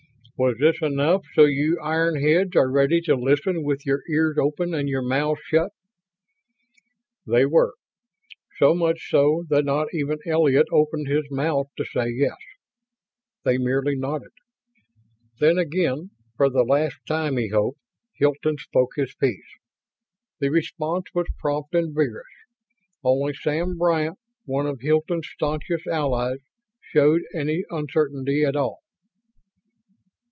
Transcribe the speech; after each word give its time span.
Was 0.43 0.57
this 0.59 0.81
enough 0.81 1.21
so 1.35 1.45
you 1.45 1.77
iron 1.83 2.19
heads 2.19 2.55
are 2.55 2.71
ready 2.71 2.99
to 3.01 3.15
listen 3.15 3.61
with 3.63 3.85
your 3.85 4.01
ears 4.09 4.39
open 4.39 4.73
and 4.73 4.89
your 4.89 5.03
mouths 5.03 5.41
shut?" 5.45 5.71
They 7.27 7.45
were. 7.45 7.75
So 8.57 8.73
much 8.73 9.07
so 9.11 9.43
that 9.49 9.65
not 9.65 9.89
even 9.93 10.17
Elliott 10.25 10.65
opened 10.71 11.07
his 11.07 11.25
mouth 11.29 11.67
to 11.77 11.85
say 11.85 12.07
yes. 12.07 12.37
They 13.45 13.59
merely 13.59 13.95
nodded. 13.95 14.31
Then 15.39 15.59
again 15.59 16.09
for 16.37 16.49
the 16.49 16.63
last 16.63 16.97
time, 17.05 17.37
he 17.37 17.49
hoped! 17.49 17.77
Hilton 18.15 18.57
spoke 18.57 18.93
his 18.95 19.13
piece. 19.13 19.53
The 20.39 20.49
response 20.49 21.05
was 21.13 21.27
prompt 21.37 21.75
and 21.75 21.93
vigorous. 21.93 22.25
Only 23.03 23.35
Sam 23.35 23.77
Bryant, 23.77 24.17
one 24.45 24.65
of 24.65 24.79
Hilton's 24.81 25.27
staunchest 25.31 25.85
allies, 25.85 26.39
showed 26.81 27.21
any 27.31 27.63
uncertainty 27.69 28.43
at 28.43 28.55
all. 28.55 28.79